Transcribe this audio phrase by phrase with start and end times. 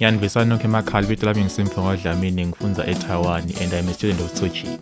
[0.00, 4.48] I nonke emakhaya libito lami ngisimfungo dlamini ngifunza etaiwan and i'm a student of Tzu
[4.48, 4.78] Chi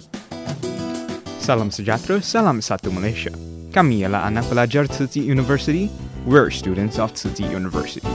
[1.41, 3.35] salam sejahtera salam satu malaysia
[3.75, 5.91] kami ialah anak pelajar Tsinghua University.
[6.23, 8.07] We're students of Tsinghua University.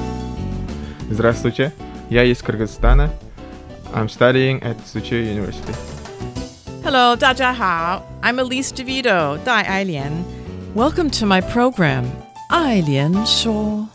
[1.11, 1.73] Здравствуйте,
[2.09, 3.11] я из Кыргызстана.
[3.93, 5.75] I'm studying at Tsinghua University.
[6.83, 8.01] Hello, 大家好.
[8.21, 10.23] I'm Elise DeVido, Dai Ailian.
[10.73, 12.09] Welcome to my program,
[12.49, 13.92] Ailian Shuo.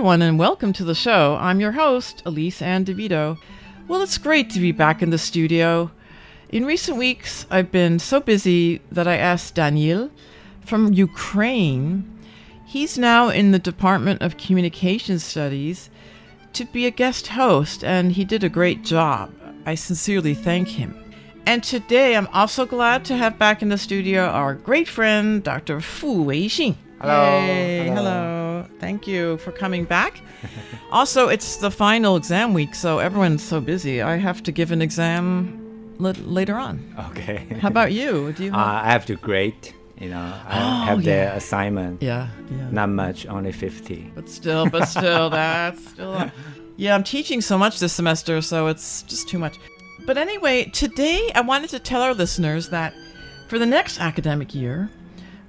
[0.00, 1.36] Everyone, and welcome to the show.
[1.38, 3.36] I'm your host, Elise Ann DeVido.
[3.86, 5.90] Well, it's great to be back in the studio.
[6.48, 10.10] In recent weeks, I've been so busy that I asked Daniel
[10.64, 12.18] from Ukraine.
[12.64, 15.90] He's now in the Department of Communication Studies
[16.54, 19.30] to be a guest host, and he did a great job.
[19.66, 20.96] I sincerely thank him.
[21.44, 25.82] And today, I'm also glad to have back in the studio our great friend, Dr.
[25.82, 26.76] Fu Weixin.
[27.02, 27.40] Hello.
[27.40, 27.94] Hey, hello.
[27.96, 28.39] hello.
[28.80, 30.20] Thank you for coming back.
[30.90, 34.00] also, it's the final exam week, so everyone's so busy.
[34.02, 36.94] I have to give an exam l- later on.
[37.10, 37.46] Okay.
[37.60, 38.32] How about you?
[38.32, 38.50] Do you?
[38.50, 38.60] Have...
[38.60, 39.74] Uh, I have to grade.
[39.98, 41.32] You know, I oh, have yeah.
[41.32, 42.02] the assignment.
[42.02, 42.70] Yeah, yeah.
[42.70, 44.10] Not much, only fifty.
[44.14, 46.30] But still, but still, that's still.
[46.78, 49.58] Yeah, I'm teaching so much this semester, so it's just too much.
[50.06, 52.94] But anyway, today I wanted to tell our listeners that
[53.48, 54.88] for the next academic year,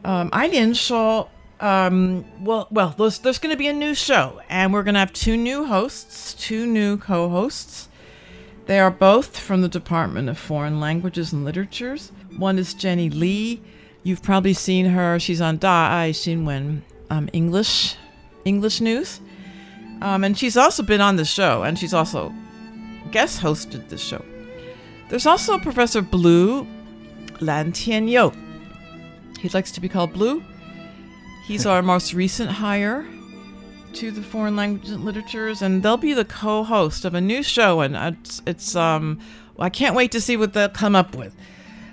[0.04, 1.30] um, Eileen shall
[1.62, 5.00] um, well, well, there's, there's going to be a new show, and we're going to
[5.00, 7.88] have two new hosts, two new co-hosts.
[8.66, 12.12] They are both from the Department of Foreign Languages and Literatures.
[12.38, 13.62] One is Jenny Lee.
[14.04, 15.20] You've probably seen her.
[15.20, 17.96] She's on Da Ai Xinwen um, English
[18.44, 19.22] English News,
[20.02, 22.34] um, and she's also been on the show, and she's also
[23.12, 24.24] guest hosted the show.
[25.10, 26.66] There's also Professor Blue
[27.40, 28.34] Lan Tian Yo.
[29.40, 30.44] He likes to be called Blue.
[31.44, 33.06] He's our most recent hire
[33.94, 37.82] to the foreign language and literatures, and they'll be the co-host of a new show,
[37.82, 39.20] and it's, it's um,
[39.60, 41.36] I can't wait to see what they'll come up with.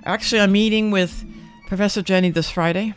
[0.04, 1.24] Actually, I'm meeting with
[1.66, 2.94] Professor Jenny this Friday,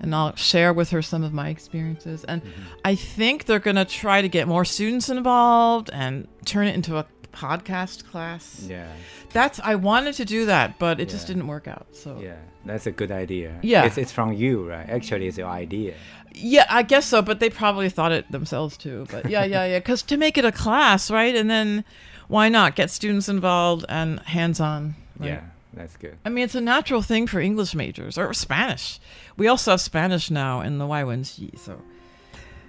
[0.00, 2.24] and I'll share with her some of my experiences.
[2.24, 2.62] And mm-hmm.
[2.84, 6.98] I think they're going to try to get more students involved and turn it into
[6.98, 8.66] a podcast class.
[8.68, 8.92] Yeah.
[9.32, 11.12] That's I wanted to do that, but it yeah.
[11.12, 11.86] just didn't work out.
[11.92, 12.36] So Yeah.
[12.64, 13.58] That's a good idea.
[13.62, 13.84] Yeah.
[13.84, 14.88] It's, it's from you, right?
[14.88, 15.94] Actually, it's your idea.
[16.34, 19.06] Yeah, I guess so, but they probably thought it themselves too.
[19.10, 19.78] But yeah, yeah, yeah.
[19.78, 21.34] Because to make it a class, right?
[21.34, 21.84] And then
[22.28, 24.94] why not get students involved and hands on?
[25.18, 25.28] Right?
[25.28, 25.40] Yeah,
[25.74, 26.16] that's good.
[26.24, 29.00] I mean, it's a natural thing for English majors or Spanish.
[29.36, 31.80] We also have Spanish now in the YWNC, so.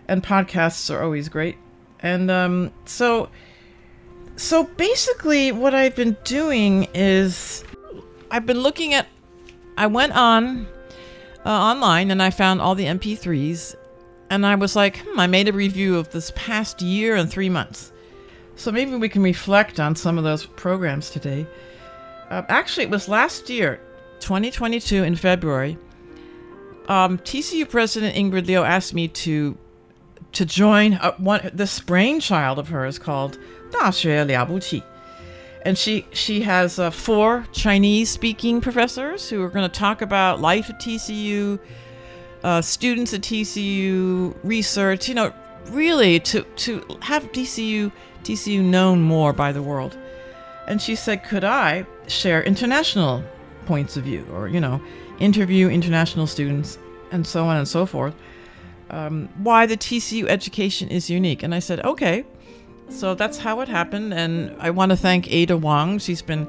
[0.08, 1.58] And podcasts are always great.
[2.00, 3.30] And um, so,
[4.36, 7.64] so basically, what I've been doing is
[8.30, 9.08] I've been looking at
[9.78, 10.68] I went on
[11.46, 13.76] uh, online and I found all the MP3s,
[14.30, 17.50] and I was like, hmm, I made a review of this past year and three
[17.50, 17.92] months.
[18.56, 21.48] So maybe we can reflect on some of those programs today.
[22.30, 23.80] Uh, actually, it was last year,
[24.20, 25.78] 2022, in February.
[26.88, 29.58] Um, TCU President Ingrid Liu asked me to
[30.34, 33.38] to join uh, one this brainchild of hers called
[33.72, 34.84] 大学了不起
[35.64, 40.42] and she she has uh, four Chinese speaking professors who are going to talk about
[40.42, 41.60] life at TCU,
[42.44, 45.08] uh, students at TCU, research.
[45.08, 45.34] You know,
[45.70, 47.92] really to to have TCU
[48.24, 49.98] TCU known more by the world.
[50.68, 53.24] And she said, could I share international
[53.66, 54.82] points of view, or you know,
[55.20, 56.78] interview international students
[57.12, 58.16] and so on and so forth.
[58.90, 61.44] Um, why the TCU education is unique.
[61.44, 62.26] And I said, okay.
[62.90, 64.14] So that's how it happened.
[64.14, 65.98] And I want to thank Ada Wong.
[66.00, 66.48] She's been,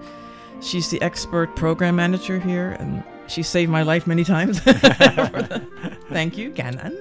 [0.61, 4.61] she's the expert program manager here, and she saved my life many times.
[6.11, 6.97] thank you, Ganan.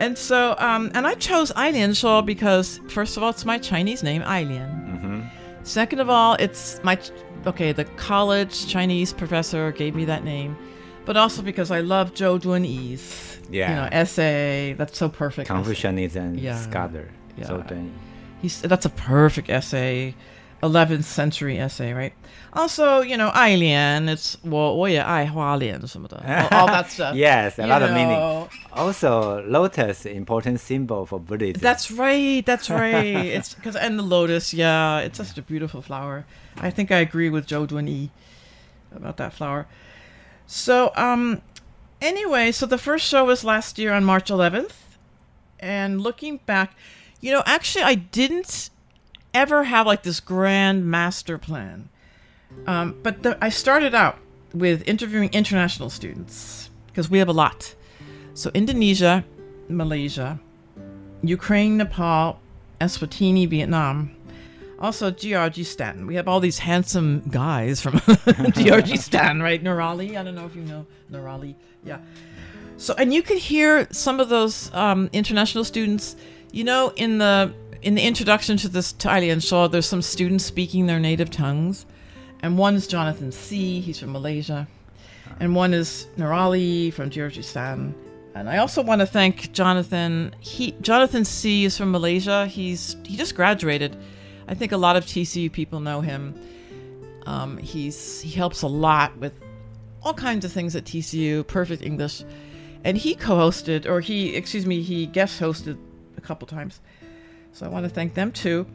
[0.00, 4.02] And so, um, and I chose Ailian Shuo because, first of all, it's my Chinese
[4.02, 4.68] name, Ailian.
[4.88, 5.20] Mm-hmm.
[5.62, 6.98] Second of all, it's my,
[7.46, 10.56] okay, the college Chinese professor gave me that name,
[11.04, 13.68] but also because I love Zhou Dunyi's, Yeah.
[13.70, 14.72] you know, essay.
[14.76, 15.48] That's so perfect.
[15.48, 16.56] Confucianism Yeah.
[16.56, 17.08] scholar.
[17.36, 17.46] Yeah.
[17.46, 17.92] So then,
[18.41, 20.13] He's that's a perfect essay,
[20.61, 22.13] 11th century essay, right?
[22.53, 27.13] Also, you know, 爱莲, it's 我我也爱花莲什么的, all, all that stuff.
[27.15, 28.17] yes, a you lot of meaning.
[28.17, 28.47] know.
[28.73, 31.61] Also, lotus, important symbol for Buddhism.
[31.61, 32.43] That's right.
[32.45, 33.15] That's right.
[33.35, 36.25] it's because and the lotus, yeah, it's such a beautiful flower.
[36.59, 38.09] I think I agree with Zhou Dunyi
[38.95, 39.65] about that flower.
[40.45, 41.41] So, um,
[42.01, 44.73] anyway, so the first show was last year on March 11th,
[45.59, 46.73] and looking back,
[47.22, 48.68] you know, actually, I didn't
[49.32, 51.88] ever have like this grand master plan.
[52.66, 54.18] Um, but the, I started out
[54.52, 57.74] with interviewing international students because we have a lot.
[58.34, 59.24] So Indonesia,
[59.68, 60.38] Malaysia,
[61.22, 62.40] Ukraine, Nepal,
[62.80, 64.16] Eswatini, Vietnam.
[64.80, 66.08] Also Kyrgyzstan.
[66.08, 69.62] We have all these handsome guys from Kyrgyzstan, right?
[69.62, 70.16] Nurali.
[70.16, 71.54] I don't know if you know Nurali.
[71.84, 71.98] Yeah.
[72.78, 76.16] So and you could hear some of those um, international students.
[76.52, 80.84] You know, in the in the introduction to this Thailand show, there's some students speaking
[80.84, 81.86] their native tongues,
[82.42, 83.80] and one is Jonathan C.
[83.80, 84.68] He's from Malaysia,
[85.40, 87.94] and one is Nurali from Kyrgyzstan.
[88.34, 90.36] And I also want to thank Jonathan.
[90.40, 92.46] He Jonathan C is from Malaysia.
[92.46, 93.96] He's he just graduated.
[94.46, 96.34] I think a lot of TCU people know him.
[97.24, 99.32] Um, he's he helps a lot with
[100.02, 101.46] all kinds of things at TCU.
[101.46, 102.24] Perfect English,
[102.84, 105.78] and he co-hosted, or he excuse me, he guest hosted
[106.22, 106.80] couple times.
[107.52, 108.66] So I want to thank them too.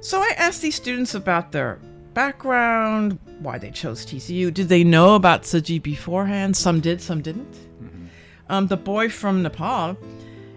[0.00, 1.78] So I asked these students about their
[2.14, 4.52] background, why they chose TCU.
[4.52, 6.56] Did they know about Tzu Chi beforehand?
[6.56, 7.56] Some did, some didn't.
[8.48, 9.96] Um, the boy from Nepal,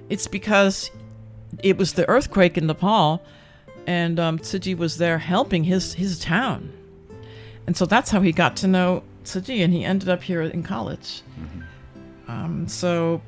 [0.09, 0.91] it's because
[1.61, 3.21] it was the earthquake in Nepal,
[3.85, 6.71] and um, Tzu Chi was there helping his his town,
[7.67, 10.41] and so that's how he got to know Tzu Chi, and he ended up here
[10.41, 11.21] in college.
[12.27, 13.21] Um, so,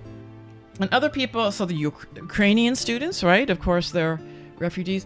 [0.80, 3.50] and other people, so the Ukrainian students, right?
[3.50, 4.20] Of course, they're
[4.60, 5.06] refugees.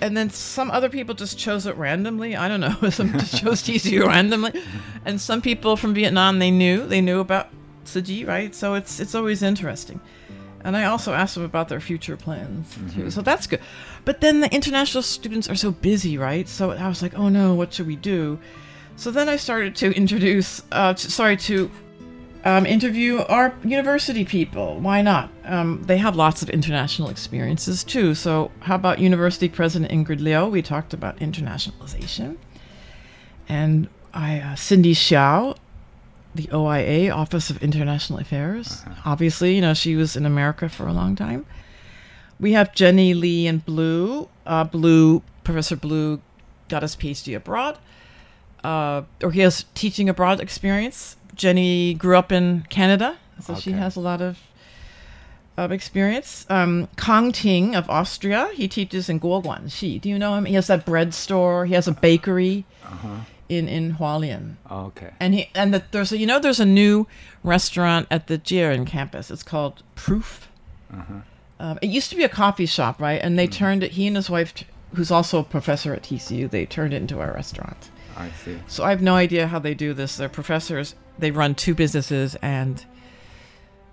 [0.00, 2.34] And then some other people just chose it randomly.
[2.36, 2.88] I don't know.
[2.90, 4.52] Some just chose TCU randomly.
[5.04, 6.86] And some people from Vietnam, they knew.
[6.86, 7.48] They knew about
[7.84, 8.54] Tzu Chi, right?
[8.54, 10.00] So it's it's always interesting.
[10.64, 13.04] And I also asked them about their future plans too.
[13.04, 13.12] Mhm.
[13.12, 13.60] So that's good.
[14.04, 16.48] But then the international students are so busy, right?
[16.48, 18.38] So I was like, oh no, what should we do?
[18.96, 21.70] So then I started to introduce, uh, t- sorry, to
[22.44, 24.80] um, interview our university people.
[24.80, 25.30] Why not?
[25.44, 28.14] Um, they have lots of international experiences too.
[28.14, 30.46] So, how about University President Ingrid Liu?
[30.46, 32.36] We talked about internationalization.
[33.48, 35.56] And I, uh, Cindy Xiao,
[36.34, 38.84] the OIA, Office of International Affairs.
[39.04, 41.44] Obviously, you know, she was in America for a long time.
[42.38, 44.28] We have Jenny Lee and Blue.
[44.46, 46.20] Uh, Blue, Professor Blue,
[46.68, 47.78] got his PhD abroad,
[48.64, 51.16] uh, or he has teaching abroad experience.
[51.34, 54.38] Jenny grew up in Canada, so she has a lot of
[55.56, 56.46] of experience.
[56.48, 60.00] Um, Kang Ting of Austria, he teaches in Guoguanxi.
[60.00, 60.44] Do you know him?
[60.46, 61.66] He has that bread store.
[61.66, 63.20] He has a bakery Uh-huh.
[63.48, 64.56] in in Hualien.
[64.70, 65.10] Okay.
[65.20, 67.06] And he and the, there's a you know there's a new
[67.44, 69.30] restaurant at the Jiren campus.
[69.30, 70.48] It's called Proof.
[70.92, 71.14] Uh-huh.
[71.58, 73.20] Um, it used to be a coffee shop, right?
[73.22, 73.92] And they turned it.
[73.92, 74.52] He and his wife,
[74.94, 77.90] who's also a professor at TCU, they turned it into a restaurant.
[78.16, 78.58] I see.
[78.66, 80.16] So I have no idea how they do this.
[80.16, 80.94] They're professors.
[81.18, 82.84] They run two businesses and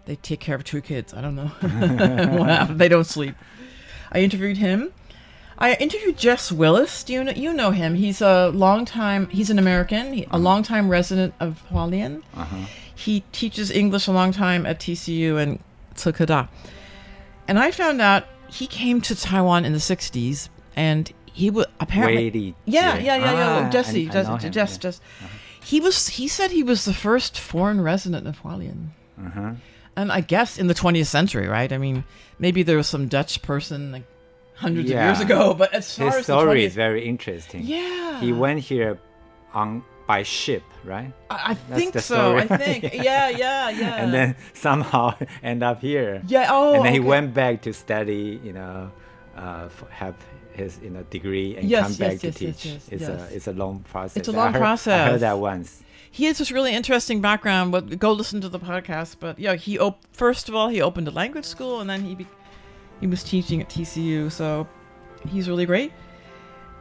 [0.05, 1.13] they take care of two kids.
[1.13, 1.47] I don't know.
[2.45, 2.79] happened.
[2.79, 3.35] They don't sleep.
[4.11, 4.93] I interviewed him.
[5.59, 7.03] I interviewed Jess Willis.
[7.03, 7.95] Do you know, you know him?
[7.95, 9.27] He's a long time.
[9.29, 10.13] He's an American.
[10.13, 12.21] He, A long time resident of Hualien.
[12.35, 12.65] Uh-huh.
[12.93, 15.59] He teaches English a long time at TCU and
[15.95, 16.47] Tsukada.
[17.47, 22.55] And I found out he came to Taiwan in the 60s and he was apparently
[22.65, 23.65] yeah, yeah, yeah, yeah.
[23.65, 24.79] Ah, Jesse, I- I Jesse, Jess, yeah.
[24.83, 25.01] Jess.
[25.71, 25.97] He was.
[26.19, 28.79] He said he was the first foreign resident of Hualien,
[29.27, 29.51] Uh-huh.
[29.99, 31.71] and I guess in the 20th century, right?
[31.71, 32.03] I mean,
[32.39, 34.05] maybe there was some Dutch person like
[34.55, 37.61] hundreds of years ago, but as far His as story the is very interesting.
[37.63, 38.19] Yeah.
[38.21, 38.97] He went here
[39.53, 41.11] on by ship, right?
[41.29, 42.37] I, I think so.
[42.37, 44.01] I think, yeah, yeah, yeah.
[44.01, 45.13] and then somehow
[45.43, 46.23] end up here.
[46.27, 48.89] Yeah, oh, And then he went back to study, you know,
[49.35, 50.15] uh, have
[50.57, 52.65] his you know degree and Yes, come yes, back yes, to teach.
[52.91, 54.17] it's a it's a long process.
[54.17, 55.11] It's a long heard- I process.
[55.11, 55.83] heard that once.
[56.11, 57.71] he has this really interesting background.
[57.71, 59.17] But go listen to the podcast.
[59.19, 62.15] But yeah, he op- first of all he opened a language school, and then he
[62.15, 62.27] be-
[62.99, 64.29] he was teaching at TCU.
[64.31, 64.67] So
[65.31, 65.91] he's really great.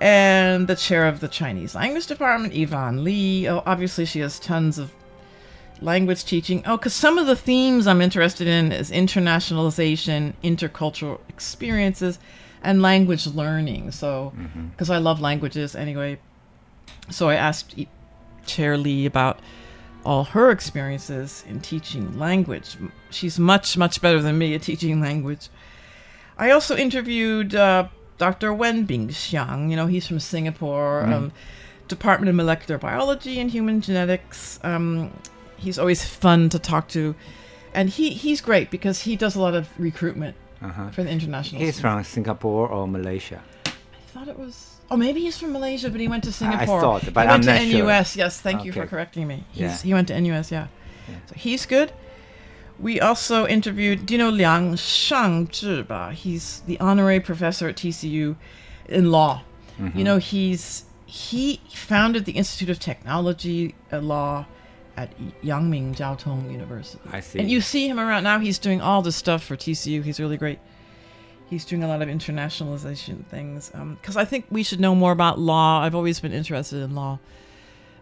[0.01, 3.49] And the chair of the Chinese language department, Yvonne Lee.
[3.49, 4.93] Oh, obviously, she has tons of
[5.81, 6.63] language teaching.
[6.67, 12.19] Oh, because some of the themes I'm interested in is internationalization, intercultural experiences,
[12.67, 13.93] and language learning.
[13.93, 14.33] So,
[14.73, 16.19] because I love languages anyway.
[17.11, 17.75] So I asked
[18.45, 19.39] Chair Lee about
[20.05, 22.77] all her experiences in teaching language.
[23.11, 25.49] She's much, much better than me at teaching language.
[26.39, 28.53] I also interviewed uh, Dr.
[28.53, 29.71] Wen Bingxiang.
[29.71, 31.13] You know, he's from Singapore, Mm.
[31.13, 31.33] um,
[31.89, 34.59] Department of Molecular Biology and Human Genetics.
[34.65, 35.11] Um,
[35.57, 37.15] he's always fun to talk to,
[37.73, 40.91] and he he's great because he does a lot of recruitment Uh-huh.
[40.91, 41.61] for the international.
[41.61, 43.43] He's from Singapore or Malaysia.
[43.67, 43.71] I
[44.13, 44.73] thought it was.
[44.91, 46.79] Oh, maybe he's from Malaysia, but he went to Singapore.
[46.79, 47.85] I thought, but he I'm went to not sure.
[47.87, 48.17] NUS.
[48.17, 49.45] Yes, thank you for correcting me.
[49.53, 49.77] He's, Yeah.
[49.79, 50.51] He went to NUS.
[50.53, 50.69] Yeah.
[51.29, 51.93] So he's good.
[52.79, 54.07] We also interviewed.
[54.07, 55.87] Do you know Liang Shangzhi?
[55.87, 56.13] ba?
[56.13, 58.37] He's the honorary professor at TCU
[58.89, 59.43] in law.
[59.79, 60.05] You Mhm.
[60.05, 64.47] know, he's he founded the Institute of Technology Law
[64.97, 65.13] at
[65.43, 67.01] Yangming Jiaotong University.
[67.13, 67.39] I see.
[67.39, 68.39] And you see him around now.
[68.39, 70.03] He's doing all this stuff for TCU.
[70.03, 70.59] He's really great.
[71.49, 73.71] He's doing a lot of internationalization things.
[74.01, 75.81] Because I think we should know more about law.
[75.83, 77.19] I've always been interested in law.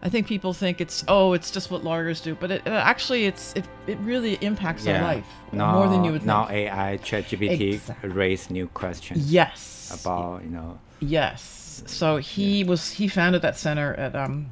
[0.01, 3.25] I think people think it's oh, it's just what lawyers do, but it, it actually
[3.25, 6.67] it's it, it really impacts our life Now, more than you would now think.
[6.67, 8.09] Now AI, ChatGPT Exactly.
[8.09, 9.31] raise new questions.
[9.31, 9.99] Yes.
[9.99, 10.79] About you know.
[10.99, 11.81] Yes.
[11.87, 14.51] So he was he founded that center at um,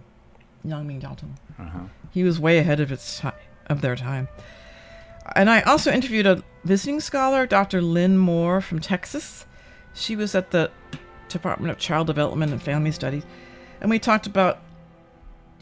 [0.65, 1.35] Yangming Jiaotong.
[1.59, 1.79] Uh-huh.
[2.11, 3.33] He was way ahead of its time,
[3.67, 4.27] of their time.
[5.35, 7.81] And I also interviewed a visiting scholar, Dr.
[7.81, 9.45] Lynn Moore from Texas.
[9.93, 10.69] She was at the
[11.29, 13.23] Department of Child Development and Family Studies,
[13.81, 14.59] and we talked about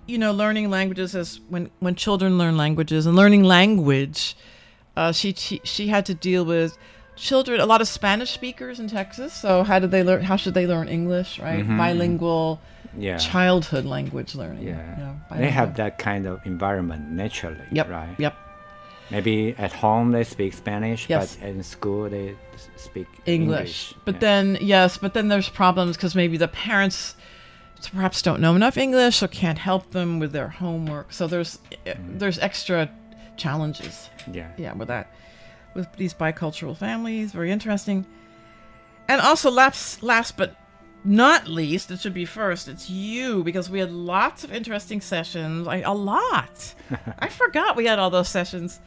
[0.07, 4.35] you know learning languages as when when children learn languages and learning language.
[4.97, 6.77] Uh, she, she she had to deal with
[7.15, 9.33] children, a lot of Spanish speakers in Texas.
[9.33, 10.23] So how did they learn?
[10.23, 11.39] How should they learn English?
[11.39, 11.77] Right, Mhm.
[11.77, 12.59] bilingual.
[12.97, 13.17] Yeah.
[13.17, 14.67] Childhood language learning.
[14.67, 15.13] Yeah.
[15.35, 17.61] they have that kind of environment naturally.
[17.71, 18.15] Yep, Right.
[18.17, 18.35] yep.
[19.09, 21.35] Maybe at home they speak Spanish, Yes.
[21.35, 22.35] but in school they
[22.77, 23.27] speak English.
[23.27, 23.93] English.
[24.05, 27.15] But then, yes, but then there's problems because maybe the parents
[27.93, 31.11] perhaps don't know enough English or can't help them with their homework.
[31.11, 32.89] So there's eh, there's extra
[33.37, 34.09] challenges.
[34.31, 34.49] Yeah.
[34.57, 35.11] Yeah, with that,
[35.73, 38.05] with these bicultural families, very interesting.
[39.09, 40.55] And also, last last but
[41.04, 42.66] not least, it should be first.
[42.68, 45.68] It's you because we had lots of interesting sessions.
[45.68, 46.74] I, a lot.
[47.18, 48.80] I forgot we had all those sessions.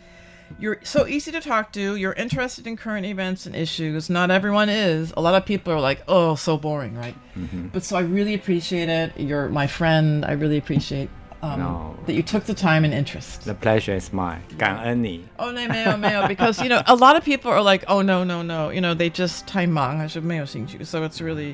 [0.60, 1.96] You're so easy to talk to.
[1.96, 4.10] You're interested in current events and issues.
[4.10, 5.14] Not everyone is.
[5.16, 7.16] A lot of people are like, "Oh, so boring," right?
[7.38, 7.72] Mhm.
[7.72, 9.14] But so I really appreciate it.
[9.16, 10.26] You're my friend.
[10.26, 11.08] I really appreciate
[11.44, 11.96] um, No.
[12.08, 13.46] that you took the time and interest.
[13.46, 14.42] The pleasure is mine.
[14.58, 15.24] 感恩你。
[15.38, 18.42] Oh, no, 没有没有 because you know a lot of people are like, oh no no
[18.42, 20.84] no, you know they just 太忙还是没有兴趣.
[20.84, 21.54] So it's really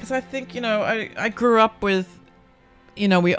[0.00, 2.08] because I think you know I I grew up with,
[2.96, 3.36] you know we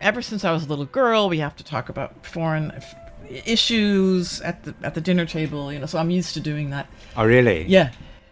[0.00, 2.94] ever since I was a little girl we have to talk about foreign f-
[3.28, 5.72] issues at the at the dinner table.
[5.72, 6.86] You know, so I'm used to doing that.
[7.16, 7.66] Oh, really?
[7.66, 7.90] Yeah.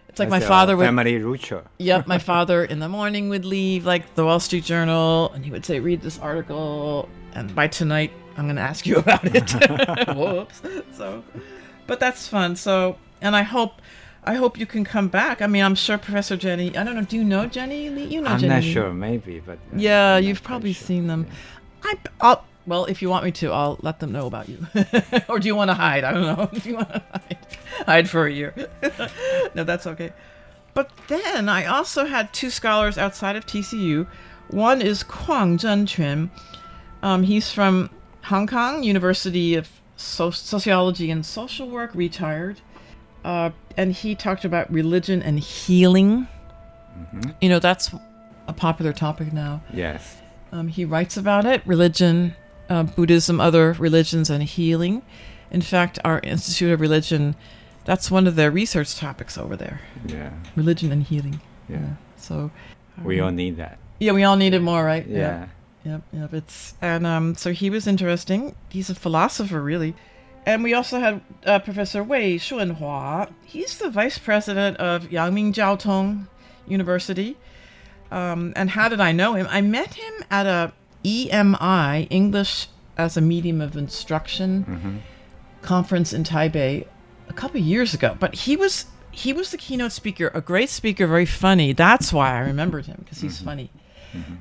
[0.09, 1.63] It's like my That's a father would family ritual.
[1.79, 5.51] Yep, my father in the morning would leave like the Wall Street Journal and he
[5.51, 9.51] would say, read this article and by tonight I'm gonna ask you about it.
[10.17, 10.63] Whoops.
[10.93, 11.25] So
[11.87, 12.55] but that's fun.
[12.57, 13.81] So and I hope
[14.25, 15.43] I hope you can come back.
[15.43, 18.05] I mean I'm sure Professor Jenny I don't know, do you know Jenny Lee?
[18.05, 18.45] You know Jenny.
[18.45, 18.73] I'm not Lee.
[18.73, 21.27] sure, maybe, but uh, Yeah, you've probably seen them.
[21.83, 24.65] I I'll well, if you want me to, I'll let them know about you.
[25.29, 26.05] or do you want to hide?
[26.05, 26.49] I don't know.
[26.61, 27.39] Do you want to hide?
[27.87, 28.55] Hide for a year.
[29.57, 30.13] no, that's okay.
[30.73, 34.07] But then I also had two scholars outside of TCU.
[34.49, 36.31] One is Kwang Zhenquan.
[37.03, 37.91] Um, he's from
[38.25, 42.61] Hong Kong University of so- Sociology and Social Work, retired.
[43.25, 46.27] Uh, and he talked about religion and healing.
[47.41, 47.95] You know, that's
[48.49, 49.63] a popular topic now.
[49.73, 50.19] Yes.
[50.53, 52.35] Um, he writes about it religion,
[52.69, 55.03] uh, Buddhism, other religions, and healing.
[55.51, 57.35] In fact, our Institute of Religion,
[57.85, 59.81] that's one of their research topics over there.
[60.07, 60.33] Yeah.
[60.57, 61.41] Religion and healing.
[61.69, 61.95] Yeah.
[62.17, 62.51] So
[63.03, 63.79] We um, all need that.
[63.99, 65.07] Yeah, we all need it more, right?
[65.07, 65.47] Yeah.
[65.85, 66.35] Yep, yep.
[66.35, 68.55] It's and um, so he was interesting.
[68.69, 69.95] He's a philosopher, really.
[70.45, 73.33] And we also had uh, Professor Wei Shunhua.
[73.45, 76.27] He's the vice president of Yangming Jiaotong
[76.67, 77.37] University.
[78.11, 79.47] Um, and how did I know him?
[79.51, 80.73] I met him at a
[81.05, 82.69] EMI English
[82.99, 84.99] as a medium of instruction Mhm.
[85.63, 86.87] conference in Taipei
[87.29, 88.17] a couple years ago.
[88.19, 91.73] But he was he was the keynote speaker, a great speaker, very funny.
[91.75, 93.71] That's why I remembered him because he's funny.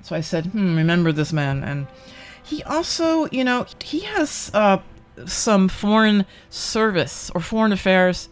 [0.02, 1.62] So I said, hmm, remember this man.
[1.64, 1.88] And
[2.42, 4.78] he also, you know, he has uh,
[5.28, 8.30] some foreign service or foreign affairs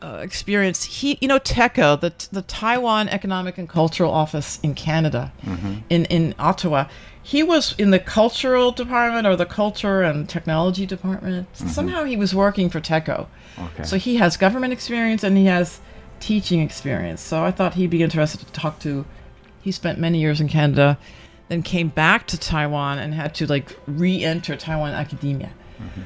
[0.00, 0.84] uh, experience.
[0.84, 5.82] He, you know, TECO, the the Taiwan Economic and Cultural Office in Canada, Mhm.
[5.90, 6.84] in in Ottawa.
[7.20, 11.48] He was in the cultural department or the culture and technology department.
[11.58, 11.68] Mhm.
[11.68, 13.26] Somehow he was working for TECO.
[13.58, 13.82] Okay.
[13.82, 15.80] So he has government experience and he has
[16.20, 17.20] teaching experience.
[17.20, 19.04] So I thought he'd be interested to talk to.
[19.60, 20.96] He spent many years in Canada,
[21.48, 25.50] then came back to Taiwan and had to like re-enter Taiwan academia.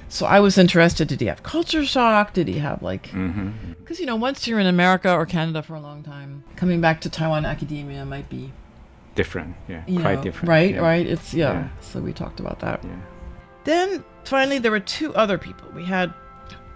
[0.08, 1.08] So I was interested.
[1.08, 2.32] Did he have culture shock?
[2.34, 3.08] Did he have like?
[3.10, 3.52] Mhm.
[3.78, 7.00] Because you know, once you're in America or Canada for a long time, coming back
[7.02, 8.52] to Taiwan academia might be
[9.14, 10.48] Different, yeah, quite know, different.
[10.48, 10.74] right?
[10.74, 10.80] yeah.
[10.80, 11.06] Right?
[11.06, 11.52] It's yeah.
[11.52, 11.68] Yeah.
[11.80, 12.82] So we talked about that.
[12.82, 12.90] Yeah.
[13.64, 15.68] Then finally, there were two other people.
[15.74, 16.12] We had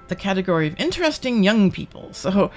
[0.09, 2.13] the category of interesting young people.
[2.13, 2.51] So,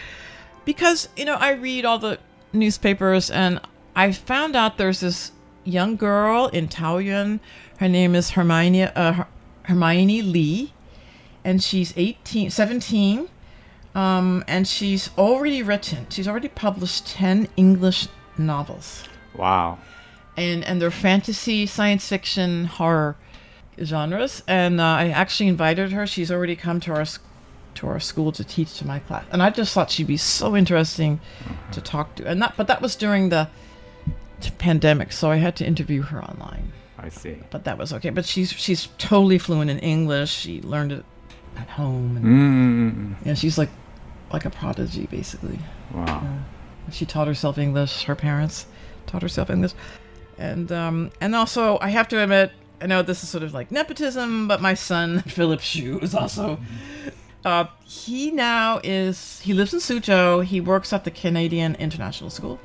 [0.66, 2.20] because, you know, I read all the
[2.54, 3.60] newspapers and
[3.96, 5.32] I found out there's this
[5.64, 7.40] young girl in Taoyuan.
[7.78, 9.24] Her name is Hermione, uh,
[9.70, 10.74] Hermione Lee,
[11.46, 13.30] and she's 18, 17.
[13.96, 18.08] Um, and she's already written, she's already published 10 English
[18.38, 19.04] novels
[19.36, 19.80] Wow.
[20.38, 23.16] and and they're fantasy, science fiction, horror
[23.84, 24.44] genres.
[24.48, 26.06] And uh, I actually invited her.
[26.06, 27.06] She's already come to our
[27.76, 30.56] to our school to teach to my class, and I just thought she'd be so
[30.56, 31.20] interesting
[31.72, 32.28] to talk to.
[32.28, 33.48] And that, but that was during the
[34.60, 36.72] pandemic, so I had to interview her online.
[37.02, 37.38] I see.
[37.50, 38.10] But that was okay.
[38.10, 40.32] But she's she's totally fluent in English.
[40.32, 41.06] She learned it
[41.58, 43.26] at home, and Mm.
[43.26, 43.70] yeah, she's like
[44.32, 45.60] like a prodigy basically.
[45.94, 46.06] Wow.
[46.06, 46.92] Yeah.
[46.92, 48.04] She taught herself English.
[48.04, 48.66] Her parents
[49.08, 49.74] taught herself English,
[50.38, 52.52] and um, and also I have to admit,
[52.82, 56.60] I know this is sort of like nepotism, but my son Philip Shu is also.
[57.46, 60.44] Uh, he now is he lives in Suzhou.
[60.44, 62.60] He works at the Canadian International School.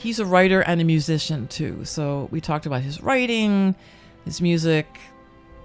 [0.00, 1.84] He's a writer and a musician too.
[1.84, 3.74] So we talked about his writing,
[4.24, 4.86] his music.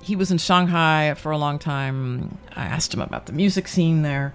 [0.01, 2.38] He was in Shanghai for a long time.
[2.56, 4.34] I asked him about the music scene there.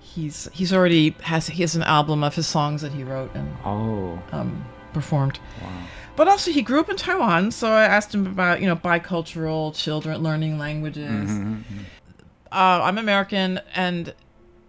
[0.00, 3.48] He's he's already has he has an album of his songs that he wrote and
[3.64, 4.22] Oh.
[4.30, 5.40] um, performed.
[5.60, 5.68] Wow.
[6.14, 9.74] But also he grew up in Taiwan, so I asked him about you know bicultural
[9.74, 11.28] children learning languages.
[11.30, 11.64] Mhm,
[12.52, 14.14] Uh, I'm American, and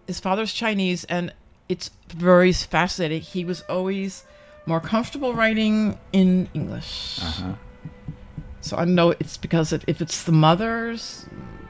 [0.07, 1.31] his father's Chinese, and
[1.69, 3.21] it's very fascinating.
[3.21, 4.23] He was always
[4.65, 7.19] more comfortable writing in English.
[7.21, 7.53] Uh-huh.
[8.61, 11.25] So I know it's because if, if it's the mother's,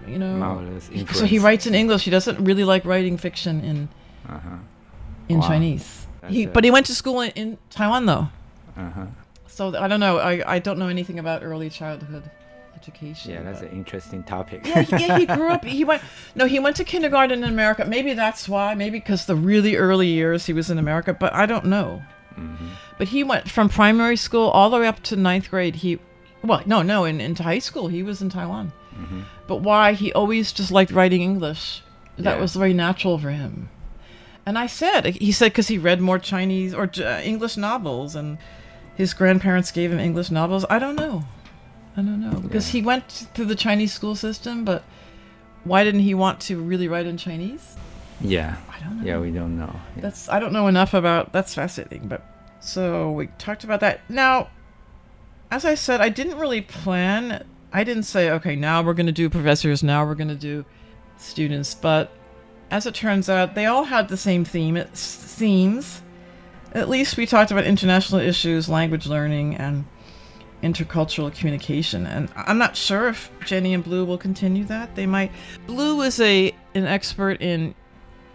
[0.07, 2.03] you know, Mother's so he writes in English.
[2.05, 3.89] He doesn't really like writing fiction in
[4.29, 4.57] Uh-huh.
[5.27, 5.47] in Wow.
[5.47, 6.07] Chinese.
[6.21, 6.53] That's He, it.
[6.53, 8.27] but he went to school in, in Taiwan though.
[8.77, 9.05] Uh-huh.
[9.47, 10.17] So I don't know.
[10.19, 12.23] I, I don't know anything about early childhood
[12.75, 13.31] education.
[13.31, 14.61] Yeah, that's but- an interesting topic.
[14.65, 15.65] yeah, he- yeah, he grew up.
[15.65, 16.01] He went.
[16.35, 17.83] No, he went to kindergarten in America.
[17.85, 18.73] Maybe that's why.
[18.75, 21.13] Maybe because the really early years he was in America.
[21.13, 22.03] But I don't know.
[22.37, 22.57] Mhm.
[22.97, 25.75] But he went from primary school all the way up to ninth grade.
[25.77, 25.99] He,
[26.43, 28.71] well, no, no, in, into high school he was in Taiwan.
[28.97, 29.23] Mhm.
[29.47, 29.93] But why?
[29.93, 31.81] He always just liked writing English.
[32.17, 32.41] That Yeah.
[32.41, 33.69] was very natural for him.
[34.45, 38.37] And I said, he said, because he read more Chinese or uh, English novels, and
[38.95, 40.65] his grandparents gave him English novels.
[40.69, 41.23] I don't know.
[41.97, 44.83] I don't know because he went through the Chinese school system, but
[45.63, 47.75] why didn't he want to really write in Chinese?
[48.21, 48.57] Yeah.
[48.69, 49.05] I don't know.
[49.05, 49.73] Yeah, we don't know.
[49.95, 50.01] Yeah.
[50.01, 51.33] That's I don't know enough about.
[51.33, 52.07] That's fascinating.
[52.07, 52.25] But
[52.59, 54.01] so we talked about that.
[54.09, 54.49] Now,
[55.51, 57.45] as I said, I didn't really plan.
[57.71, 59.83] I didn't say, okay, now we're going to do professors.
[59.83, 60.65] Now we're going to do
[61.17, 61.75] students.
[61.75, 62.11] But
[62.71, 64.77] as it turns out, they all had the same theme.
[64.77, 66.01] It's themes.
[66.73, 69.85] At least we talked about international issues, language learning, and
[70.63, 72.05] intercultural communication.
[72.05, 74.95] And I'm not sure if Jenny and Blue will continue that.
[74.95, 75.31] They might.
[75.67, 77.75] Blue is a an expert in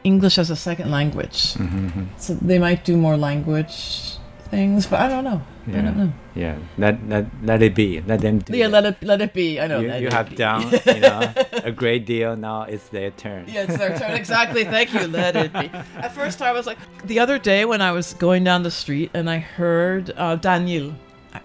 [0.04, 1.54] English as a second language.
[1.54, 2.06] Mhm.
[2.16, 4.16] So they might do more language
[4.50, 5.40] things, but I don't know.
[5.68, 5.82] I Yeah.
[5.82, 6.12] don't know.
[6.34, 6.54] Yeah.
[6.78, 8.00] Let let let it be.
[8.06, 8.56] Let them do.
[8.56, 8.82] Yeah, that.
[8.82, 9.60] let it let it be.
[9.60, 9.80] I know.
[9.80, 10.36] You, you have be.
[10.36, 11.20] done, you know,
[11.62, 12.34] a great deal.
[12.34, 13.44] Now it's their turn.
[13.46, 14.12] Yeah, it's their turn.
[14.16, 14.64] Exactly.
[14.64, 15.06] Thank you.
[15.06, 15.70] Let it be.
[16.00, 19.10] At first, I was like, the other day when I was going down the street
[19.14, 20.94] and I heard uh, Daniel,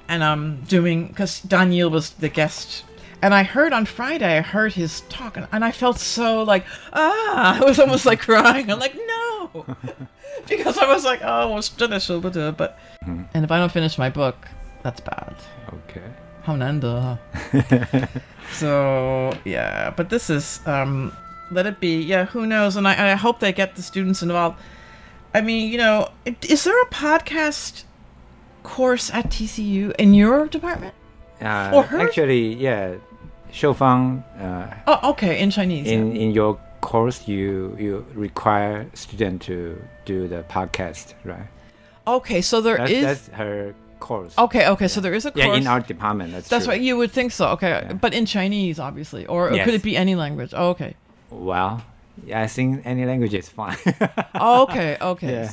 [0.07, 2.85] and I'm doing because Daniel was the guest,
[3.25, 6.63] and I heard on Friday, I heard his talk, and, and I felt so like,
[6.93, 8.69] ah, I was almost like crying.
[8.69, 9.65] I'm like, no,
[10.47, 13.23] because I was like, oh, I almost finished, but mm-hmm.
[13.33, 14.47] and if I don't finish my book,
[14.83, 15.35] that's bad.
[15.73, 16.03] Okay.
[16.43, 17.17] Hamnanda.
[18.51, 21.11] so yeah, but this is um,
[21.49, 22.03] let it be.
[22.03, 22.75] Yeah, who knows?
[22.75, 24.61] And I, I hope they get the students involved.
[25.33, 26.11] I mean, you know,
[26.43, 27.85] is there a podcast
[28.61, 30.93] course at TCU in your department?
[31.41, 32.95] Uh, actually, yeah,
[33.55, 35.87] Shoufang, uh, Oh, okay, in Chinese.
[35.87, 41.47] in in your course, you you require student to do the podcast, right?
[42.05, 43.01] okay, so there that's, is.
[43.03, 44.37] that's her course.
[44.37, 45.45] Okay, okay, so there is a course.
[45.45, 46.33] Yeah, in our department.
[46.33, 46.81] That's That's right.
[46.81, 47.47] You would think so.
[47.55, 49.63] Okay, but in Chinese, obviously, or Yes.
[49.65, 50.51] could it be any language?
[50.53, 50.93] Oh, okay.
[51.31, 51.81] Well,
[52.27, 53.77] yeah, I think any language is fine.
[54.35, 55.31] Oh, okay, okay.
[55.31, 55.51] Yeah.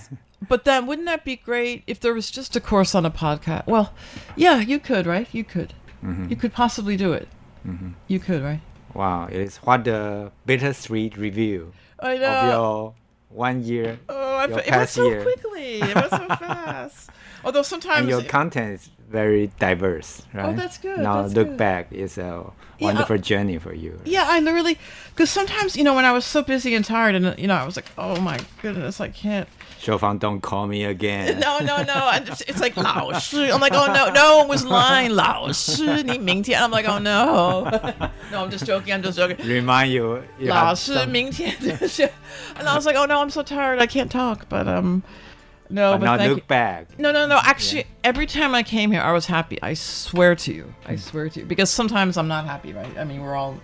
[0.49, 3.67] But then, wouldn't that be great if there was just a course on a podcast?
[3.71, 3.95] Well,
[4.35, 5.29] yeah, you could, right?
[5.33, 5.73] You could.
[6.05, 6.29] Mhm.
[6.29, 7.29] You could possibly do it.
[7.67, 7.95] Mhm.
[8.09, 8.61] You could, right?
[8.95, 12.95] Wow, it is what the bittersweet review I of your
[13.31, 13.99] one year.
[14.09, 15.23] Oh, I your it went so year.
[15.23, 15.81] quickly.
[15.81, 17.11] It went so fast.
[17.45, 20.49] Although sometimes and your it- content is very diverse, oh, right?
[20.49, 20.99] Oh, that's good.
[20.99, 21.57] Now that's look good.
[21.59, 23.93] back, it's a wonderful yeah, journey for you.
[23.93, 24.07] Right?
[24.07, 24.79] Yeah, I literally,
[25.11, 27.65] because sometimes you know when I was so busy and tired, and you know I
[27.65, 29.49] was like, oh my goodness, I can't.
[29.83, 31.41] Shofan, don't call me again.
[31.43, 32.13] No, no, no.
[32.25, 33.51] Just, it's like Lao Shi.
[33.51, 35.11] I'm like, oh no, no one was lying.
[35.11, 36.63] Lao Shi, ni Ming Tian.
[36.63, 37.65] I'm like, oh no.
[38.31, 38.93] no, I'm just joking.
[38.93, 39.45] I'm just joking.
[39.45, 40.23] Remind you.
[40.39, 41.57] you Lao Shi, Ming Tian.
[42.57, 43.81] and I was like, oh no, I'm so tired.
[43.81, 44.49] I can't talk.
[44.49, 45.03] But um,
[45.72, 45.92] no.
[45.94, 46.44] But But, now thank look you.
[46.48, 47.00] back.
[47.00, 47.40] No, no, no.
[47.44, 49.58] Actually, every time I came here, I was happy.
[49.62, 50.74] I swear to you.
[50.86, 51.46] I swear to you.
[51.46, 52.98] Because sometimes I'm not happy, right?
[52.98, 53.60] I mean, we're all.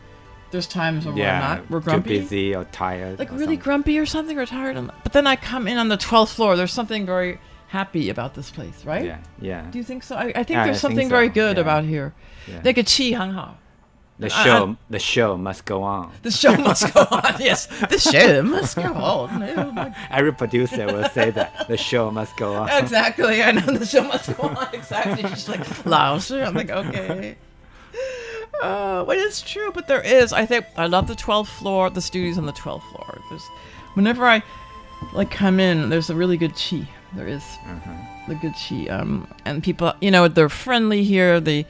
[0.52, 1.70] There's times when yeah, we're not.
[1.72, 2.20] We're too grumpy.
[2.20, 3.18] busy or tired.
[3.18, 3.60] Like or really something.
[3.60, 4.78] grumpy or something or tired.
[4.78, 6.56] And, but then I come in on the 12th floor.
[6.56, 9.04] There's something very happy about this place, right?
[9.04, 9.66] Yeah, yeah.
[9.72, 10.16] Do you think so?
[10.16, 11.62] I, I think Yeah, there's I think something so, very good yeah.
[11.62, 12.14] about here.
[12.48, 12.62] Yeah.
[12.64, 13.58] 那个气很好。
[14.21, 16.11] The show, I- the show must go on.
[16.23, 17.35] The show must go on.
[17.39, 19.43] Yes, the show must go on.
[19.43, 22.69] Oh Every producer will say that the show must go on.
[22.71, 23.43] Exactly.
[23.43, 24.69] I know the show must go on.
[24.73, 25.23] Exactly.
[25.31, 26.43] She's like, 老师.
[26.45, 27.37] I'm like, okay.
[28.63, 30.33] Uh, well, it's true, but there is.
[30.33, 31.91] I think I love the 12th floor.
[31.91, 33.21] The studio's on the 12th floor.
[33.31, 33.47] There's,
[33.95, 34.43] whenever I
[35.15, 36.89] like come in, there's a really good chi.
[37.15, 37.45] There is
[38.27, 38.87] the good chi.
[38.89, 41.39] Um, and people, you know, they're friendly here.
[41.39, 41.67] They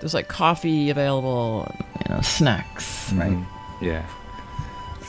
[0.00, 1.66] there's like coffee available.
[2.08, 3.12] You know, snacks.
[3.12, 3.32] Right.
[3.32, 3.44] Mhm.
[3.82, 4.02] Yeah.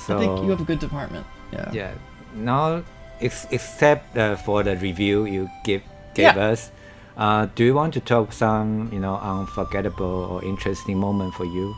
[0.06, 1.26] So I think you have a good department.
[1.54, 1.72] Yeah.
[1.72, 1.92] Yeah.
[2.34, 2.84] Now,
[3.22, 5.82] ex- except uh, for the review you give
[6.14, 6.52] gave Yeah.
[6.52, 6.72] us,
[7.18, 11.76] uh, do you want to talk some, you know, unforgettable or interesting moment for you?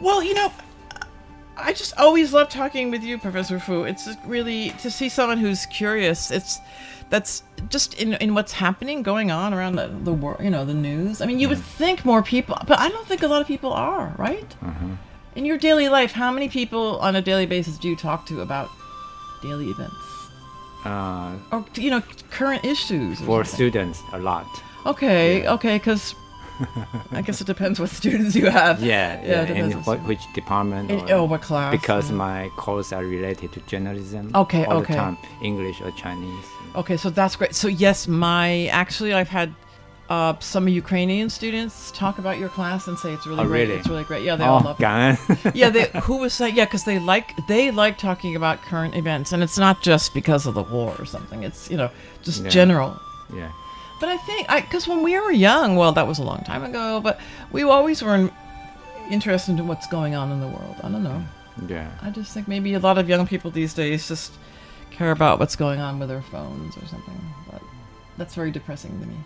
[0.00, 0.50] Well, you know,
[1.56, 3.84] I just always love talking with you, Professor Fu.
[3.84, 6.30] It's really to see someone who's curious.
[6.30, 6.58] It's
[7.10, 10.40] that's just in in what's happening, going on around the, the world.
[10.42, 11.20] You know, the news.
[11.20, 13.72] I mean, you would think more people, but I don't think a lot of people
[13.72, 14.14] are.
[14.18, 14.56] Right?
[14.62, 14.96] Uh-huh.
[15.34, 18.40] In your daily life, how many people on a daily basis do you talk to
[18.40, 18.68] about
[19.42, 19.96] daily events
[20.84, 23.18] Uh, or you know current issues?
[23.20, 23.54] for something?
[23.54, 24.46] students, a lot.
[24.86, 26.14] Okay, okay, because
[27.12, 28.82] I guess it depends what students you have.
[28.82, 29.42] Yeah, yeah.
[29.48, 29.54] yeah.
[29.54, 30.90] in what, which department?
[30.90, 32.16] In- or- oh, what class, Because yeah.
[32.16, 34.30] my course are related to journalism.
[34.34, 34.92] Okay, all okay.
[34.92, 36.44] the time, English or Chinese.
[36.76, 37.54] Okay, so that's great.
[37.54, 39.54] So yes, my actually I've had
[40.08, 43.68] uh, some Ukrainian students talk about your class and say it's really Oh, great.
[43.68, 43.78] really?
[43.80, 44.22] It's really great.
[44.24, 45.54] Yeah, they Oh, all loveit.
[45.54, 49.32] yeah, they who was saying yeah because they like they like talking about current events
[49.32, 51.42] and it's not just because of the war or something.
[51.44, 51.90] It's you know
[52.22, 52.50] just Yeah.
[52.50, 53.00] general.
[53.34, 53.50] Yeah.
[54.02, 56.64] But I think I because when we were young, well, that was a long time
[56.64, 57.20] ago, but
[57.52, 58.32] we always were in-
[59.10, 60.74] interested in what's going on in the world.
[60.82, 61.22] I don't know.
[61.68, 61.88] Yeah.
[62.02, 64.32] I just think maybe a lot of young people these days just
[64.90, 67.20] care about what's going on with their phones or something.
[67.48, 67.62] But
[68.18, 69.16] that's very depressing to me.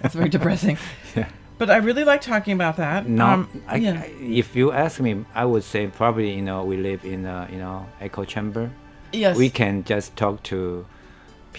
[0.00, 0.78] That's very depressing.
[1.14, 1.28] Yeah.
[1.58, 3.06] But I really like talking about that.
[3.06, 4.00] No, Um, I, yeah.
[4.04, 7.46] I- if you ask me, I would say probably you know we live in a
[7.52, 8.70] you know echo chamber.
[9.12, 9.36] Yes.
[9.36, 10.86] We can just talk to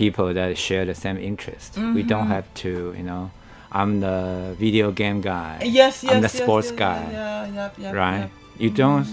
[0.04, 1.70] people that share the same interest.
[1.98, 2.36] We don't Mhm.
[2.36, 3.24] have to you know.
[3.80, 5.54] I'm the video game guy.
[5.66, 7.00] Yes, yes, I'm the yes, sports yes, guy.
[7.12, 8.26] yeah, yeah, yep, yep, right.
[8.30, 8.64] Mm-hmm.
[8.64, 9.08] You don't.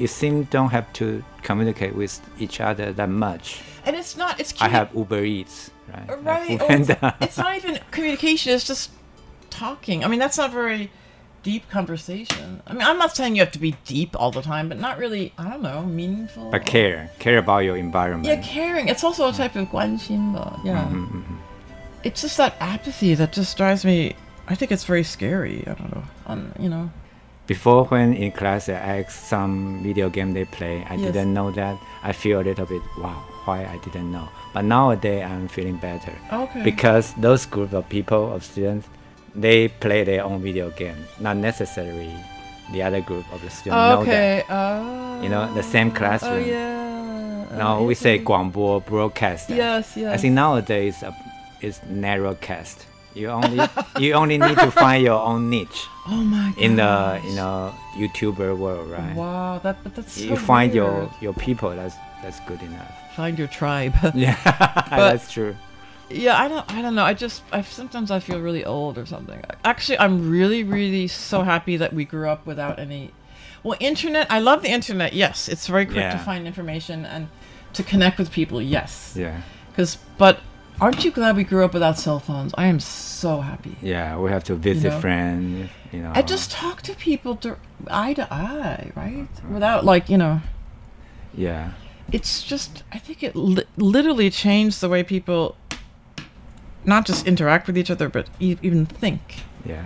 [0.00, 1.06] You seem don't have to
[1.48, 2.12] communicate with
[2.44, 3.46] each other that much.
[3.86, 4.32] And it's not.
[4.40, 5.56] It's I have Uber Eats.
[5.92, 6.08] Right.
[6.30, 6.60] Right.
[6.62, 6.90] Oh, it's,
[7.26, 8.48] it's not even communication.
[8.54, 8.90] It's just
[9.50, 9.98] talking.
[10.04, 10.82] I mean, that's not very
[11.42, 12.62] deep conversation.
[12.66, 14.98] I mean, I'm not saying you have to be deep all the time, but not
[14.98, 16.50] really, I don't know, meaningful.
[16.50, 17.10] But care.
[17.18, 18.26] Care about your environment.
[18.26, 18.88] Yeah, caring.
[18.88, 20.88] It's also a type of guanxin, yeah.
[20.88, 21.36] Mm -hmm, mm -hmm.
[22.02, 24.14] It's just that apathy that just drives me,
[24.48, 25.62] I think it's very scary.
[25.66, 26.90] I don't know, um, you know.
[27.46, 31.12] Before, when in class I asked some video game they play, I yes.
[31.12, 31.76] didn't know that.
[32.02, 34.28] I feel a little bit, wow, why I didn't know.
[34.54, 36.14] But nowadays I'm feeling better.
[36.32, 36.62] Okay.
[36.62, 38.88] Because those group of people, of students,
[39.34, 40.96] they play their own video game.
[41.20, 42.14] Not necessarily
[42.72, 44.10] the other group of the students know that.
[44.10, 44.42] okay.
[44.48, 45.22] Oh.
[45.22, 46.34] You know, the same classroom.
[46.34, 47.56] Oh yeah.
[47.56, 48.24] Now Oh, we say okay.
[48.24, 49.50] 广播 broadcast.
[49.50, 50.14] Yes, yes.
[50.14, 51.12] I think nowadays uh,
[51.60, 52.86] it's narrowcast.
[53.12, 53.58] You only
[53.98, 55.88] you only need to find your own niche.
[56.06, 56.62] Oh my god.
[56.62, 59.16] In the you know YouTuber world, right?
[59.16, 61.10] Wow, that but that's so you find your weird.
[61.20, 61.70] your people.
[61.74, 62.86] That's that's good enough.
[63.16, 63.94] find your tribe.
[64.14, 64.36] Yeah,
[64.90, 65.56] that's true.
[66.10, 66.70] Yeah, I don't.
[66.72, 67.04] I don't know.
[67.04, 67.42] I just.
[67.52, 69.42] I sometimes I feel really old or something.
[69.64, 73.12] Actually, I'm really, really so happy that we grew up without any.
[73.62, 74.26] Well, internet.
[74.30, 75.12] I love the internet.
[75.12, 77.28] Yes, it's very quick to find information and
[77.74, 78.60] to connect with people.
[78.60, 79.14] Yes.
[79.16, 79.42] Yeah.
[79.70, 80.40] Because, but
[80.80, 82.52] aren't you glad we grew up without cell phones?
[82.58, 83.76] I am so happy.
[83.80, 85.00] Yeah, we have to visit know?
[85.00, 85.70] friends.
[85.92, 86.12] You know.
[86.14, 89.28] I just talk to people dir- eye to eye, right?
[89.38, 89.54] Uh-huh.
[89.54, 90.40] Without like you know.
[91.34, 91.72] Yeah.
[92.12, 95.56] It's just I think it li- literally changed the way people
[96.84, 99.20] not just interact with each other, but e- even think.
[99.64, 99.84] Yeah.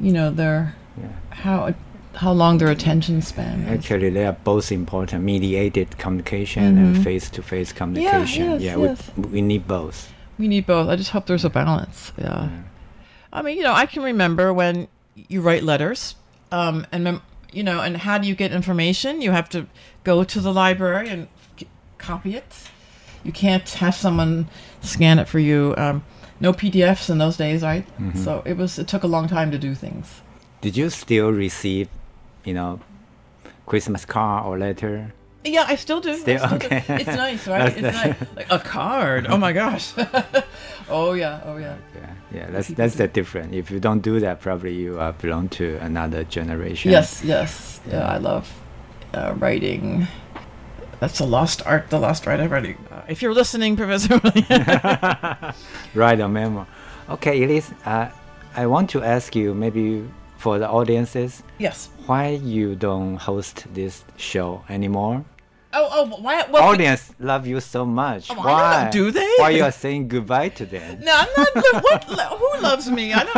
[0.00, 1.08] You know, their Yeah.
[1.30, 1.74] how
[2.14, 3.78] how long their attention span is.
[3.78, 5.22] Actually, they are both important.
[5.22, 6.78] Mediated communication Mhm.
[6.78, 8.52] and face-to-face communication.
[8.52, 9.10] yes, yeah, yes.
[9.18, 10.10] We, we need both.
[10.38, 10.88] We need both.
[10.88, 12.12] I just hope there's a balance.
[12.16, 12.48] Yeah.
[13.32, 14.88] I mean, you know, I can remember when
[15.28, 16.14] you write letters,
[16.50, 19.20] um, and mem- you know, and how do you get information?
[19.20, 19.66] You have to
[20.04, 21.28] go to the library and
[21.58, 21.66] c-
[21.98, 22.50] copy it.
[23.24, 24.48] You can't have someone
[24.80, 25.74] scan it for you.
[25.76, 26.02] Um,
[26.40, 27.84] no PDFs in those days, right?
[28.00, 28.16] Mhm.
[28.16, 28.78] So it was.
[28.78, 30.22] It took a long time to do things.
[30.60, 31.88] Did you still receive,
[32.44, 32.80] you know,
[33.66, 35.12] Christmas card or letter?
[35.44, 36.14] Yeah, I still do.
[36.16, 36.38] Still?
[36.38, 36.68] still do.
[36.70, 37.72] It's nice, right?
[37.76, 38.16] It's nice.
[38.36, 39.26] Like a card.
[39.28, 39.92] Oh my gosh.
[40.90, 41.40] oh yeah.
[41.44, 41.76] Oh yeah.
[42.32, 43.54] Yeah, that's that's the difference.
[43.54, 46.90] If you don't do that, probably you uh, belong to another generation.
[46.90, 47.80] Yes, yes.
[47.88, 48.52] Yeah, I love
[49.14, 50.06] uh, writing.
[51.00, 52.76] That's a lost art, the lost art of writing.
[52.90, 54.18] Uh, if you're listening, Professor
[55.94, 56.66] Write a memo.
[57.10, 58.08] Okay, Elise, uh,
[58.54, 61.90] I want to ask you, maybe for the audiences, Yes.
[62.06, 65.24] why you don't host this show anymore?
[65.78, 66.46] Oh, oh, why?
[66.50, 68.30] Well, Audience love you so much.
[68.30, 68.84] Oh, why?
[68.84, 68.90] know.
[68.92, 69.30] Do they?
[69.36, 71.00] Why you are saying goodbye to them?
[71.02, 71.54] No, I'm not.
[71.82, 72.04] what?
[72.38, 73.12] Who loves me?
[73.12, 73.34] I don't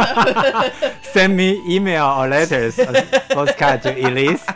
[0.84, 0.92] know.
[1.02, 2.76] Send me email or letters,
[3.30, 4.46] postcard to Elise.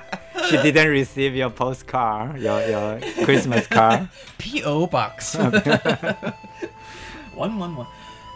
[0.48, 4.09] She didn't receive your postcard, your your Christmas card.
[4.38, 4.87] P.O.
[4.87, 5.35] box.
[7.35, 7.87] one, one, one.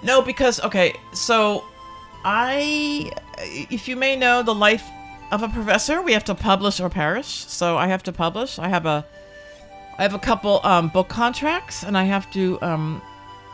[0.03, 1.65] No, because okay, so
[2.25, 3.11] I,
[3.71, 4.85] if you may know, the life
[5.31, 7.27] of a professor, we have to publish or perish.
[7.27, 8.59] So I have to publish.
[8.59, 9.05] I have a,
[9.99, 12.61] I have a couple um, book contracts, and I have to.
[12.63, 13.03] Um,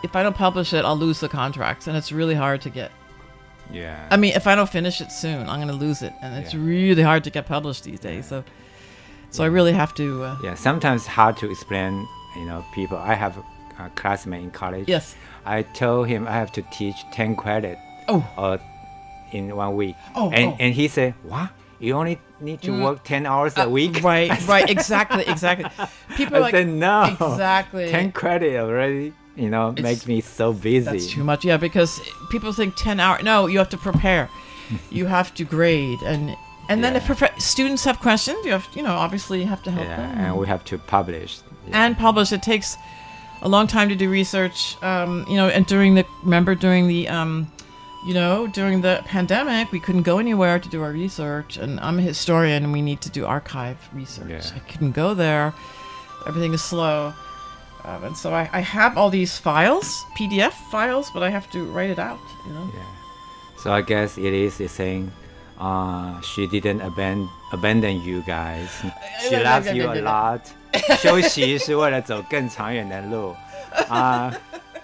[0.03, 2.91] if I don't publish it, I'll lose the contracts, and it's really hard to get.
[3.73, 4.09] Yeah.
[4.11, 7.03] I mean, if I don't finish it soon, I'm gonna lose it, and it's really
[7.03, 8.27] hard to get published these days.
[8.27, 8.45] So,
[9.31, 10.25] so I really have to.
[10.25, 12.07] Uh, Yeah, sometimes hard to explain.
[12.37, 12.97] You know, people.
[12.99, 13.37] I have
[13.79, 14.89] a classmate in college.
[14.89, 15.15] Yes.
[15.45, 17.79] I told him I have to teach ten credit.
[18.09, 18.23] Oh.
[18.37, 18.59] Uh,
[19.33, 19.97] in one week.
[20.15, 20.57] Oh, And oh.
[20.61, 21.51] and he said, "What?
[21.81, 22.83] You only need to Mm.
[22.85, 25.71] work ten hours a Uh, week?" right, right, exactly, exactly.
[26.17, 27.17] People I like, said no.
[27.21, 27.89] exactly.
[27.91, 29.13] Ten credit already.
[29.37, 30.85] You know, It's- makes me so busy.
[30.85, 31.45] That's too much.
[31.45, 33.23] Yeah, because people think ten hours.
[33.23, 34.29] No, you have to prepare.
[34.91, 36.37] you have to grade, and
[36.69, 39.71] and then if prof- students have questions, you have you know obviously you have to
[39.71, 40.19] help Yeah, them.
[40.19, 41.39] and we have to publish.
[41.73, 42.33] and publish.
[42.33, 42.77] It takes
[43.43, 44.77] a long time to do research.
[44.83, 47.51] Um, you know, and during the remember during the um,
[48.07, 51.57] you know during the pandemic, we couldn't go anywhere to do our research.
[51.57, 54.53] And I'm a historian, and we need to do archive research.
[54.55, 55.55] I couldn't go there.
[56.27, 57.15] Everything is slow.
[57.84, 61.64] Um, and so I, I have all these files, PDF files, but I have to
[61.66, 62.20] write it out.
[62.46, 62.70] You know.
[63.58, 65.12] So I guess Elise is saying,
[65.60, 68.70] uh, she didn't abandon abandon you guys.
[69.28, 70.42] She loves you a lot.
[71.00, 73.36] 休息是为了走更长远的路。
[73.90, 74.34] Uh,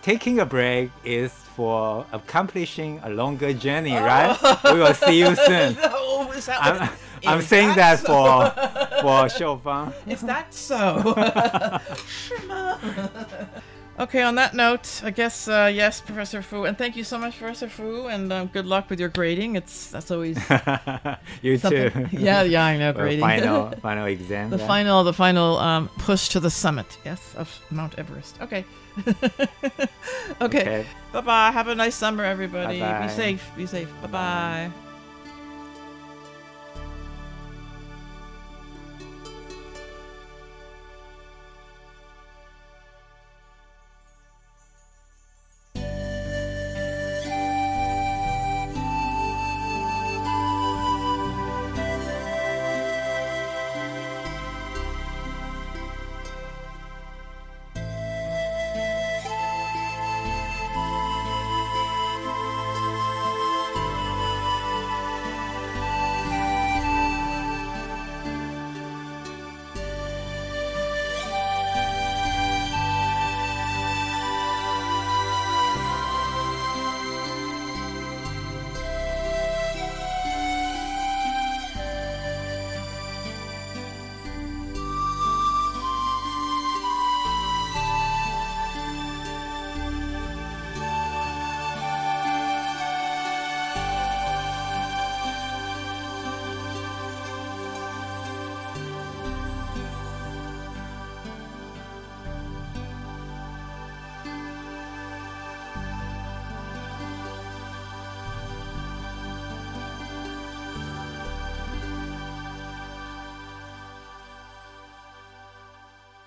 [0.01, 4.35] taking a break is for accomplishing a longer journey, right?
[4.63, 5.77] We will see you soon.
[5.83, 6.89] Oh, is that I'm, what-
[7.25, 8.51] I'm is saying that that for
[9.02, 9.56] so?
[9.58, 11.14] for Is that so?
[13.98, 17.38] okay, on that note, I guess uh, yes, Professor Fu, and thank you so much,
[17.38, 19.56] Professor Fu, and um, good luck with your grading.
[19.56, 20.38] It's that's always
[21.42, 21.90] You too.
[22.12, 23.20] Yeah, yeah, I know Well, grading.
[23.20, 24.50] final final exam.
[24.50, 24.66] the yeah.
[24.66, 26.98] final, the final um, push to the summit.
[27.04, 28.40] Yes, of Mount Everest.
[28.40, 28.64] Okay.
[30.40, 30.60] okay.
[30.60, 30.86] Okay.
[31.12, 31.50] Bye bye.
[31.52, 32.80] Have a nice summer, everybody.
[32.80, 33.06] Bye-bye.
[33.06, 33.50] Be safe.
[33.56, 33.88] Be safe.
[34.02, 34.87] Bye bye.